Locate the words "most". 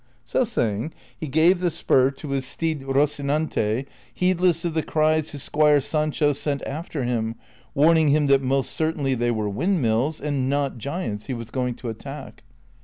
8.41-8.71